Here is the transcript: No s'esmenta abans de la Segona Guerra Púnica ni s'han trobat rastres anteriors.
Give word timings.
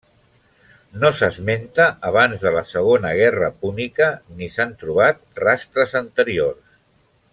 No 1.01 1.09
s'esmenta 1.17 1.85
abans 2.09 2.41
de 2.45 2.53
la 2.55 2.63
Segona 2.71 3.11
Guerra 3.19 3.51
Púnica 3.65 4.09
ni 4.41 4.49
s'han 4.55 4.73
trobat 4.85 5.21
rastres 5.45 5.95
anteriors. 6.01 6.79